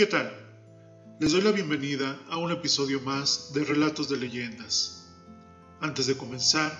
[0.00, 0.32] ¿Qué tal?
[1.18, 5.10] Les doy la bienvenida a un episodio más de Relatos de Leyendas.
[5.82, 6.72] Antes de comenzar,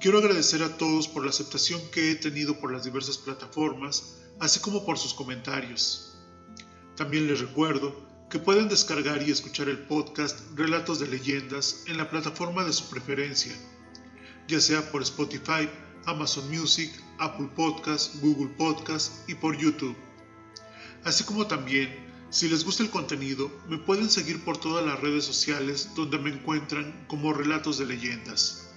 [0.00, 4.58] quiero agradecer a todos por la aceptación que he tenido por las diversas plataformas, así
[4.58, 6.18] como por sus comentarios.
[6.96, 7.94] También les recuerdo
[8.28, 12.90] que pueden descargar y escuchar el podcast Relatos de Leyendas en la plataforma de su
[12.90, 13.52] preferencia,
[14.48, 15.70] ya sea por Spotify,
[16.06, 19.96] Amazon Music, Apple Podcast, Google Podcast y por YouTube.
[21.04, 25.24] Así como también si les gusta el contenido, me pueden seguir por todas las redes
[25.24, 28.74] sociales donde me encuentran como Relatos de Leyendas.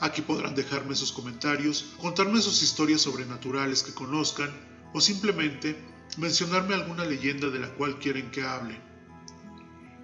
[0.00, 4.50] Aquí podrán dejarme sus comentarios, contarme sus historias sobrenaturales que conozcan
[4.92, 5.76] o simplemente
[6.16, 8.80] mencionarme alguna leyenda de la cual quieren que hable.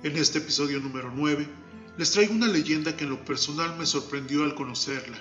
[0.04, 1.48] En este episodio número 9
[1.98, 5.18] les traigo una leyenda que en lo personal me sorprendió al conocerla,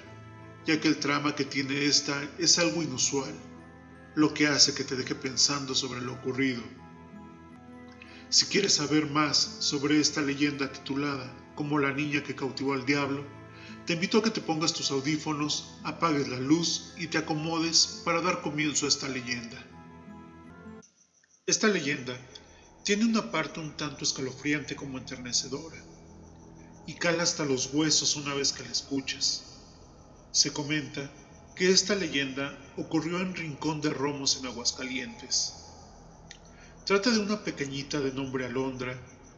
[0.67, 3.33] ya que el trama que tiene esta es algo inusual,
[4.13, 6.61] lo que hace que te deje pensando sobre lo ocurrido.
[8.33, 13.23] Si quieres saber más sobre esta leyenda titulada como la niña que cautivó al diablo,
[13.85, 18.21] te invito a que te pongas tus audífonos, apagues la luz y te acomodes para
[18.21, 19.63] dar comienzo a esta leyenda.
[21.45, 22.19] Esta leyenda
[22.83, 25.77] tiene una parte un tanto escalofriante como enternecedora
[26.87, 29.43] y cala hasta los huesos una vez que la escuchas.
[30.31, 31.11] Se comenta
[31.55, 35.62] que esta leyenda ocurrió en Rincón de Romos en Aguascalientes
[36.85, 38.93] Trata de una pequeñita de nombre Alondra,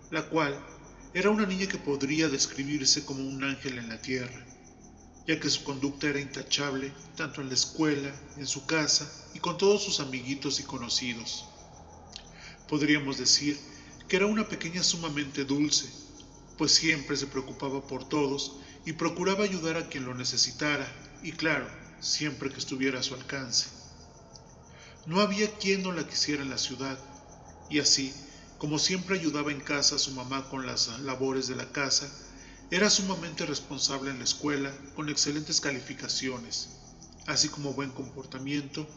[0.10, 0.60] la cual
[1.14, 4.44] era una niña que podría describirse como un ángel en la tierra,
[5.28, 9.60] ya que su conducta era intachable tanto en la escuela, en su casa y con
[9.60, 11.46] todos sus amiguitos y conocidos.
[12.68, 13.60] Podríamos decir
[14.08, 15.88] que era una pequeña sumamente dulce,
[16.58, 18.54] pues siempre se preocupaba por todos
[18.88, 21.68] y procuraba ayudar a quien lo necesitara, y claro,
[22.00, 23.68] siempre que estuviera a su alcance.
[25.06, 26.98] No había quien no la quisiera en la ciudad,
[27.70, 28.14] y así,
[28.58, 32.10] como siempre ayudaba en casa a su mamá con las labores de la casa,
[32.72, 36.70] era sumamente responsable en la escuela con excelentes calificaciones,
[37.28, 38.88] así como buen comportamiento,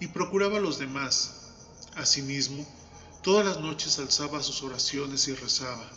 [0.00, 1.54] y procuraba a los demás.
[1.94, 2.66] Asimismo,
[3.22, 5.90] todas las noches alzaba sus oraciones y rezaba.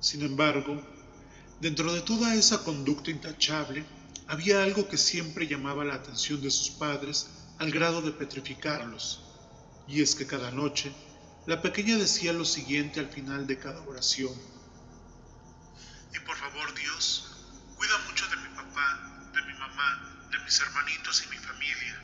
[0.00, 0.80] Sin embargo,
[1.60, 3.84] dentro de toda esa conducta intachable,
[4.26, 9.27] había algo que siempre llamaba la atención de sus padres al grado de petrificarlos
[9.88, 10.92] y es que cada noche
[11.46, 14.34] la pequeña decía lo siguiente al final de cada oración.
[16.14, 21.24] Y por favor Dios, cuida mucho de mi papá, de mi mamá, de mis hermanitos
[21.24, 22.02] y mi familia.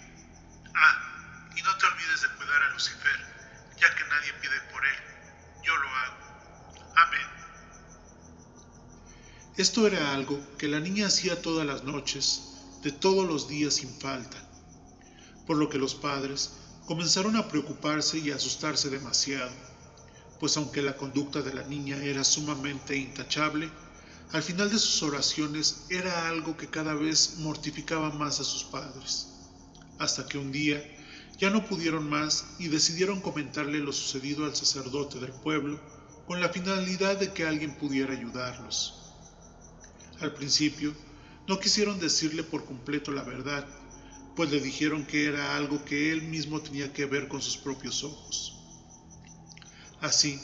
[0.75, 3.21] Ah, y no te olvides de cuidar a Lucifer,
[3.78, 4.97] ya que nadie pide por él.
[5.62, 6.93] Yo lo hago.
[6.97, 7.28] Amén.
[9.59, 14.01] Esto era algo que la niña hacía todas las noches, de todos los días sin
[14.01, 14.39] falta,
[15.47, 19.50] por lo que los padres comenzaron a preocuparse y a asustarse demasiado,
[20.39, 23.71] pues aunque la conducta de la niña era sumamente intachable,
[24.33, 29.28] al final de sus oraciones era algo que cada vez mortificaba más a sus padres,
[29.99, 30.83] hasta que un día
[31.39, 35.81] ya no pudieron más y decidieron comentarle lo sucedido al sacerdote del pueblo
[36.27, 39.12] con la finalidad de que alguien pudiera ayudarlos.
[40.21, 40.95] Al principio,
[41.47, 43.66] no quisieron decirle por completo la verdad,
[44.37, 48.03] pues le dijeron que era algo que él mismo tenía que ver con sus propios
[48.03, 48.59] ojos.
[50.00, 50.41] Así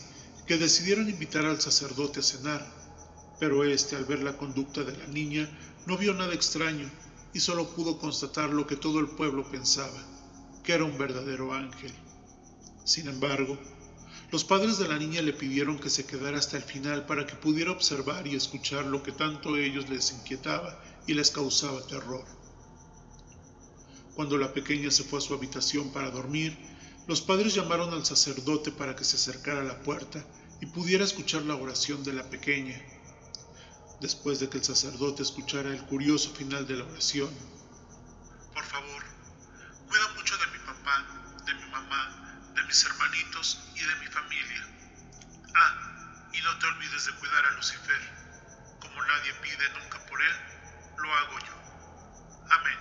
[0.47, 2.67] que decidieron invitar al sacerdote a cenar,
[3.39, 5.49] pero éste al ver la conducta de la niña
[5.87, 6.91] no vio nada extraño
[7.33, 10.03] y solo pudo constatar lo que todo el pueblo pensaba,
[10.63, 11.93] que era un verdadero ángel.
[12.85, 13.59] Sin embargo,
[14.31, 17.35] los padres de la niña le pidieron que se quedara hasta el final para que
[17.35, 22.40] pudiera observar y escuchar lo que tanto a ellos les inquietaba y les causaba terror.
[24.15, 26.59] Cuando la pequeña se fue a su habitación para dormir,
[27.07, 30.25] los padres llamaron al sacerdote para que se acercara a la puerta
[30.61, 32.81] y pudiera escuchar la oración de la pequeña.
[34.01, 37.31] Después de que el sacerdote escuchara el curioso final de la oración,
[38.55, 39.03] por favor,
[39.89, 41.07] cuida mucho de mi papá,
[41.47, 44.69] de mi mamá, de mis hermanitos y de mi familia.
[45.55, 48.01] Ah, y no te olvides de cuidar a Lucifer.
[48.81, 50.37] Como nadie pide nunca por él,
[50.99, 51.55] lo hago yo.
[52.51, 52.80] Amén.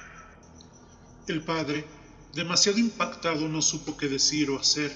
[1.30, 1.86] El padre,
[2.34, 4.92] demasiado impactado, no supo qué decir o hacer,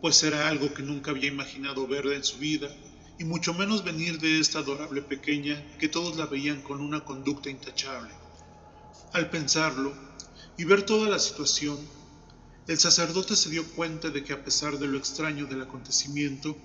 [0.00, 2.68] pues era algo que nunca había imaginado ver en su vida,
[3.18, 7.50] y mucho menos venir de esta adorable pequeña que todos la veían con una conducta
[7.50, 8.12] intachable.
[9.12, 9.92] Al pensarlo
[10.56, 11.76] y ver toda la situación,
[12.68, 16.56] el sacerdote se dio cuenta de que a pesar de lo extraño del acontecimiento,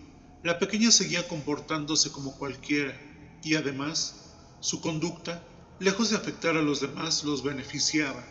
[0.43, 2.95] la pequeña seguía comportándose como cualquiera,
[3.43, 5.43] y además, su conducta,
[5.79, 8.23] lejos de afectar a los demás, los beneficiaba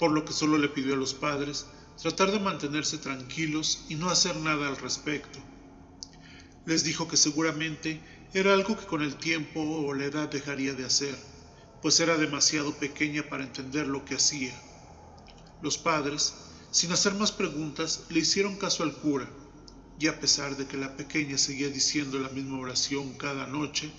[0.00, 1.66] por lo que solo le pidió a los padres
[2.00, 5.38] tratar de mantenerse tranquilos y no hacer nada al respecto.
[6.64, 8.00] Les dijo que seguramente
[8.32, 11.14] era algo que con el tiempo o la edad dejaría de hacer,
[11.82, 14.54] pues era demasiado pequeña para entender lo que hacía.
[15.60, 16.34] Los padres,
[16.70, 19.28] sin hacer más preguntas, le hicieron caso al cura,
[19.98, 23.90] y a pesar de que la pequeña seguía diciendo la misma oración cada noche,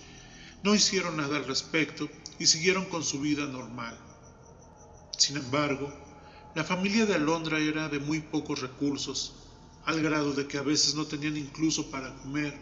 [0.63, 2.09] no hicieron nada al respecto
[2.39, 4.10] y siguieron con su vida normal.
[5.21, 5.93] Sin embargo,
[6.55, 9.35] la familia de Alondra era de muy pocos recursos,
[9.85, 12.59] al grado de que a veces no tenían incluso para comer,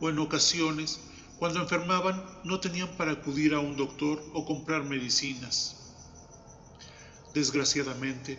[0.00, 1.00] o en ocasiones,
[1.38, 5.76] cuando enfermaban, no tenían para acudir a un doctor o comprar medicinas.
[7.34, 8.38] Desgraciadamente,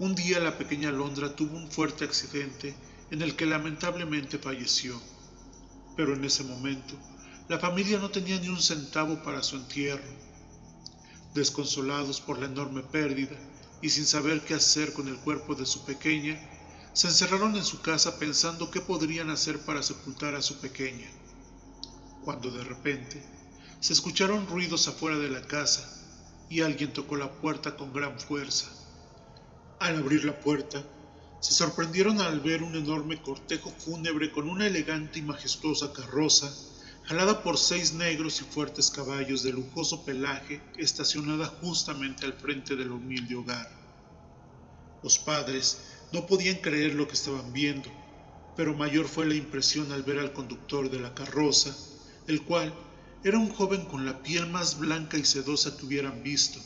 [0.00, 2.74] un día la pequeña Alondra tuvo un fuerte accidente
[3.12, 5.00] en el que lamentablemente falleció.
[5.96, 6.96] Pero en ese momento,
[7.48, 10.25] la familia no tenía ni un centavo para su entierro.
[11.36, 13.36] Desconsolados por la enorme pérdida
[13.82, 16.40] y sin saber qué hacer con el cuerpo de su pequeña,
[16.94, 21.06] se encerraron en su casa pensando qué podrían hacer para sepultar a su pequeña.
[22.24, 23.22] Cuando de repente
[23.80, 25.86] se escucharon ruidos afuera de la casa
[26.48, 28.70] y alguien tocó la puerta con gran fuerza.
[29.78, 30.82] Al abrir la puerta,
[31.40, 36.50] se sorprendieron al ver un enorme cortejo fúnebre con una elegante y majestuosa carroza,
[37.06, 42.90] jalada por seis negros y fuertes caballos de lujoso pelaje, estacionada justamente al frente del
[42.90, 43.70] humilde hogar.
[45.04, 45.82] Los padres
[46.12, 47.88] no podían creer lo que estaban viendo,
[48.56, 51.76] pero mayor fue la impresión al ver al conductor de la carroza,
[52.26, 52.74] el cual
[53.22, 56.58] era un joven con la piel más blanca y sedosa que hubieran visto,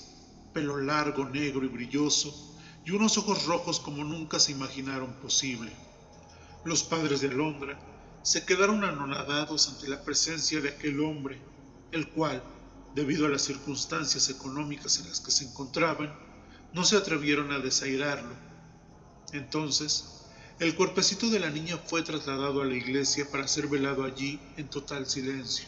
[0.54, 2.56] pelo largo, negro y brilloso,
[2.86, 5.70] y unos ojos rojos como nunca se imaginaron posible.
[6.64, 7.78] Los padres de Alondra
[8.22, 11.40] se quedaron anonadados ante la presencia de aquel hombre,
[11.92, 12.42] el cual,
[12.94, 16.14] debido a las circunstancias económicas en las que se encontraban,
[16.72, 18.34] no se atrevieron a desairarlo.
[19.32, 20.26] Entonces,
[20.58, 24.68] el cuerpecito de la niña fue trasladado a la iglesia para ser velado allí en
[24.68, 25.66] total silencio.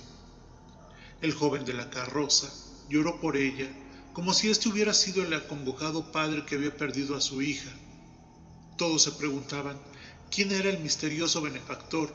[1.20, 2.52] El joven de la carroza
[2.88, 3.68] lloró por ella
[4.12, 7.70] como si este hubiera sido el acongojado padre que había perdido a su hija.
[8.76, 9.80] Todos se preguntaban
[10.30, 12.12] quién era el misterioso benefactor,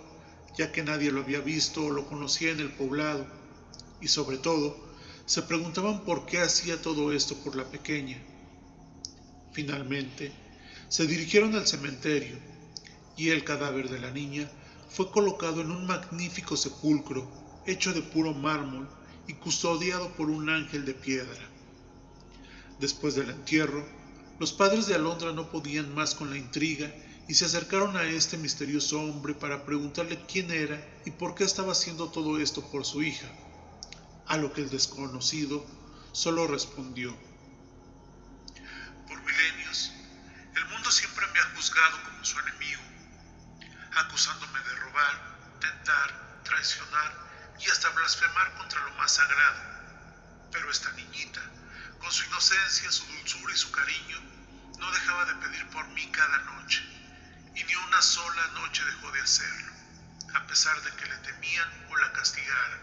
[0.57, 3.25] ya que nadie lo había visto o lo conocía en el poblado,
[4.01, 4.75] y sobre todo
[5.25, 8.17] se preguntaban por qué hacía todo esto por la pequeña.
[9.51, 10.31] Finalmente,
[10.89, 12.37] se dirigieron al cementerio
[13.17, 14.49] y el cadáver de la niña
[14.89, 17.29] fue colocado en un magnífico sepulcro
[17.65, 18.87] hecho de puro mármol
[19.27, 21.49] y custodiado por un ángel de piedra.
[22.79, 23.85] Después del entierro,
[24.39, 26.93] los padres de Alondra no podían más con la intriga
[27.27, 31.73] y se acercaron a este misterioso hombre para preguntarle quién era y por qué estaba
[31.73, 33.27] haciendo todo esto por su hija,
[34.27, 35.65] a lo que el desconocido
[36.13, 37.15] solo respondió.
[39.07, 39.91] Por milenios,
[40.55, 42.81] el mundo siempre me ha juzgado como su enemigo,
[43.97, 47.27] acusándome de robar, tentar, traicionar
[47.59, 49.59] y hasta blasfemar contra lo más sagrado.
[50.51, 51.41] Pero esta niñita,
[51.99, 54.17] con su inocencia, su dulzura y su cariño,
[54.79, 56.96] no dejaba de pedir por mí cada noche,
[57.57, 59.71] y ni una sola noche dejó de hacerlo,
[60.35, 62.79] a pesar de que le temían o la castigaran.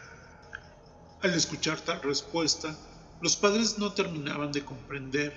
[1.22, 2.76] Al escuchar tal respuesta,
[3.20, 5.32] los padres no terminaban de comprender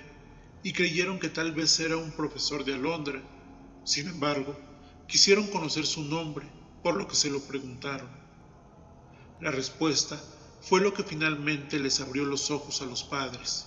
[0.62, 3.22] y creyeron que tal vez era un profesor de Alondra.
[3.84, 4.58] Sin embargo,
[5.06, 6.46] quisieron conocer su nombre,
[6.82, 8.10] por lo que se lo preguntaron.
[9.40, 10.20] La respuesta
[10.60, 13.66] fue lo que finalmente les abrió los ojos a los padres.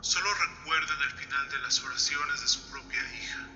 [0.00, 3.48] Solo recuerden el final de las oraciones de su propia hija.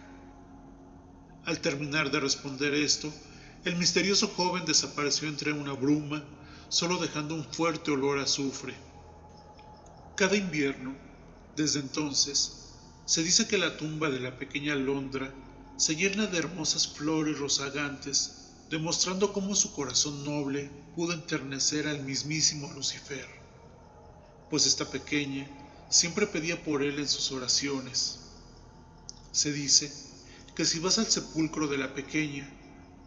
[1.45, 3.13] Al terminar de responder esto,
[3.65, 6.25] el misterioso joven desapareció entre una bruma,
[6.69, 8.75] solo dejando un fuerte olor a azufre.
[10.17, 10.97] Cada invierno,
[11.57, 15.33] desde entonces, se dice que la tumba de la pequeña Londra
[15.77, 22.71] se llena de hermosas flores rozagantes demostrando cómo su corazón noble pudo enternecer al mismísimo
[22.73, 23.27] Lucifer,
[24.49, 25.49] pues esta pequeña
[25.89, 28.21] siempre pedía por él en sus oraciones.
[29.33, 30.10] Se dice
[30.61, 32.47] que si vas al sepulcro de la pequeña,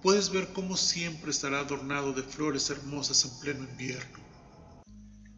[0.01, 4.17] puedes ver cómo siempre estará adornado de flores hermosas en pleno invierno.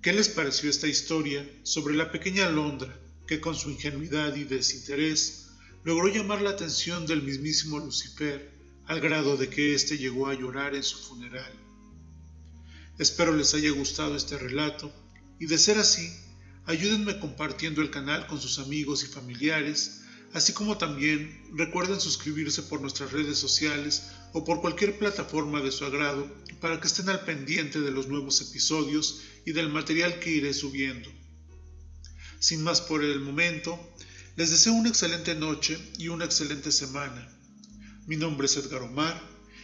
[0.01, 5.48] ¿Qué les pareció esta historia sobre la pequeña Alondra que con su ingenuidad y desinterés
[5.84, 8.50] logró llamar la atención del mismísimo Lucifer
[8.86, 11.51] al grado de que éste llegó a llorar en su funeral.
[12.98, 14.89] Espero les haya gustado este relato
[15.38, 16.10] y de ser así,
[16.65, 20.04] ayúdenme compartiendo el canal con sus amigos y familiares,
[20.36, 25.86] así como también recuerden suscribirse por nuestras redes sociales o por cualquier plataforma de su
[25.86, 30.54] agrado para que estén al pendiente de los nuevos episodios y del material que iré
[30.54, 31.10] subiendo.
[32.39, 33.80] Sin más por el momento,
[34.38, 37.25] Les deseo una excelente noche y una excelente semana.
[38.06, 39.18] Mi nombre es Edgar Omar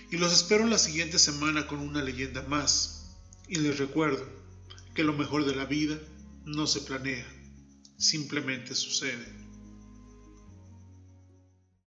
[0.10, 3.18] y los espero la siguiente semana con una leyenda más.
[3.50, 4.26] Y les recuerdo
[4.96, 6.00] que lo mejor de la vida
[6.46, 7.28] no se planea,
[7.98, 9.51] simplemente sucede.